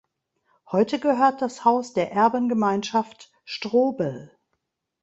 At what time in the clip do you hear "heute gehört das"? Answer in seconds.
0.71-1.63